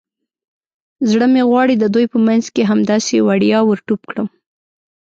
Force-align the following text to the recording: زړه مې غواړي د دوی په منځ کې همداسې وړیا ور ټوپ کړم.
زړه 1.09 1.25
مې 1.33 1.43
غواړي 1.49 1.75
د 1.77 1.85
دوی 1.93 2.05
په 2.13 2.17
منځ 2.27 2.45
کې 2.53 2.69
همداسې 2.71 3.15
وړیا 3.27 3.59
ور 3.63 3.79
ټوپ 3.87 4.01
کړم. 4.09 4.27